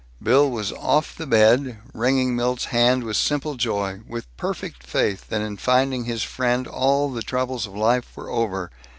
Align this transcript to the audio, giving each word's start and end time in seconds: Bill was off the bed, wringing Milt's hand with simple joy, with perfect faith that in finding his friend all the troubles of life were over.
Bill 0.19 0.49
was 0.49 0.71
off 0.71 1.15
the 1.15 1.27
bed, 1.27 1.77
wringing 1.93 2.35
Milt's 2.35 2.65
hand 2.73 3.03
with 3.03 3.17
simple 3.17 3.53
joy, 3.53 3.99
with 4.07 4.35
perfect 4.35 4.81
faith 4.81 5.29
that 5.29 5.41
in 5.41 5.57
finding 5.57 6.05
his 6.05 6.23
friend 6.23 6.65
all 6.67 7.11
the 7.11 7.21
troubles 7.21 7.67
of 7.67 7.75
life 7.75 8.17
were 8.17 8.27
over. 8.31 8.71